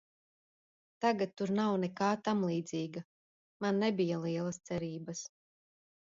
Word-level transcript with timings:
Tagad 1.03 1.33
tur 1.41 1.51
nav 1.57 1.73
nekā 1.83 2.07
tamlīdzīga, 2.27 3.03
man 3.65 3.77
nebija 3.83 4.17
lielas 4.23 4.59
cerības. 4.71 5.23